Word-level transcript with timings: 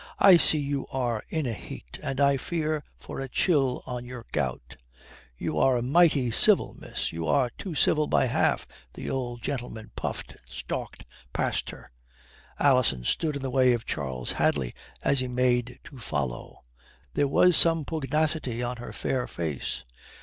I 0.17 0.37
see 0.37 0.57
you 0.57 0.87
are 0.91 1.23
in 1.29 1.45
a 1.45 1.53
heat, 1.53 1.99
and 2.01 2.19
I 2.19 2.35
fear 2.35 2.83
for 2.99 3.19
a 3.19 3.29
chill 3.29 3.83
on 3.85 4.03
your 4.03 4.25
gout." 4.31 4.75
"You 5.37 5.59
are 5.59 5.79
mighty 5.83 6.31
civil, 6.31 6.73
miss. 6.79 7.11
You 7.13 7.27
are 7.27 7.51
too 7.51 7.75
civil 7.75 8.07
by 8.07 8.25
half," 8.25 8.65
the 8.95 9.11
old 9.11 9.43
gentleman 9.43 9.91
puffed, 9.95 10.31
and 10.31 10.41
stalked 10.49 11.05
past 11.33 11.69
her. 11.69 11.91
Alison 12.59 13.03
stood 13.03 13.35
in 13.35 13.43
the 13.43 13.51
way 13.51 13.73
of 13.73 13.85
Charles 13.85 14.31
Hadley 14.31 14.73
as 15.03 15.19
he 15.19 15.27
made 15.27 15.79
to 15.83 15.99
follow. 15.99 16.63
There 17.13 17.27
was 17.27 17.55
some 17.55 17.85
pugnacity 17.85 18.63
on 18.63 18.77
her 18.77 18.91
fair 18.91 19.27
face. 19.27 19.83